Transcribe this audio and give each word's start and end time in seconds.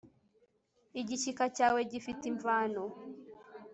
igishyika 0.99 1.43
cyawe 1.55 1.79
gifite 1.91 2.23
imvano 2.31 2.83